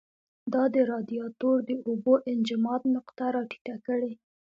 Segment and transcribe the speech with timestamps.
[0.53, 4.13] دا د رادیاتور د اوبو انجماد نقطه را ټیټه کړي.